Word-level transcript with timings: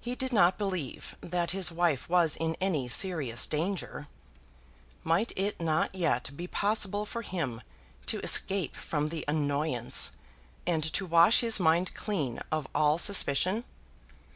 He 0.00 0.14
did 0.14 0.32
not 0.32 0.58
believe 0.58 1.16
that 1.20 1.50
his 1.50 1.72
wife 1.72 2.08
was 2.08 2.36
in 2.36 2.54
any 2.60 2.86
serious 2.86 3.48
danger. 3.48 4.06
Might 5.02 5.32
it 5.34 5.60
not 5.60 5.92
yet 5.92 6.30
be 6.36 6.46
possible 6.46 7.04
for 7.04 7.22
him 7.22 7.60
to 8.06 8.20
escape 8.20 8.76
from 8.76 9.08
the 9.08 9.24
annoyance, 9.26 10.12
and 10.68 10.84
to 10.92 11.04
wash 11.04 11.40
his 11.40 11.58
mind 11.58 11.94
clean 11.96 12.38
of 12.52 12.68
all 12.76 12.96
suspicion? 12.96 13.64